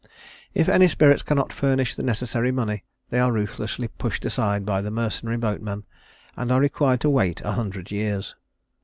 If 0.55 0.67
any 0.67 0.87
spirits 0.87 1.21
cannot 1.21 1.53
furnish 1.53 1.93
the 1.93 2.01
necessary 2.01 2.51
money, 2.51 2.83
they 3.11 3.19
are 3.19 3.31
ruthlessly 3.31 3.87
pushed 3.87 4.25
aside 4.25 4.65
by 4.65 4.81
the 4.81 4.89
mercenary 4.89 5.37
boatman 5.37 5.83
and 6.35 6.51
are 6.51 6.59
required 6.59 7.01
to 7.01 7.09
wait 7.11 7.39
a 7.41 7.51
hundred 7.51 7.91
years. 7.91 8.33